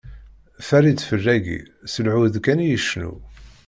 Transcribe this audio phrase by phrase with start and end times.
[0.67, 1.59] Farid Ferragi
[1.93, 3.13] s lɛud kan i icennu.